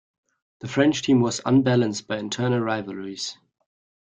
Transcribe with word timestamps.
The 0.61 0.67
French 0.67 1.03
team 1.03 1.19
was 1.21 1.41
unbalanced 1.45 2.07
by 2.07 2.17
internal 2.17 2.59
rivalries. 2.59 3.37